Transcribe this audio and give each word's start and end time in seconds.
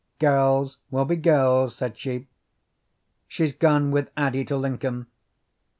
"Girls 0.17 0.77
will 0.89 1.05
be 1.05 1.15
girls," 1.15 1.75
said 1.75 1.95
she. 1.95 2.27
"She's 3.27 3.53
gone 3.53 3.91
with 3.91 4.09
Addie 4.17 4.45
to 4.45 4.57
Lincoln. 4.57 5.05